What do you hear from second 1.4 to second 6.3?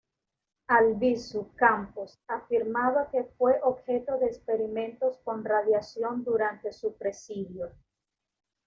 Campos afirmaba que fue objeto de experimentos con radiación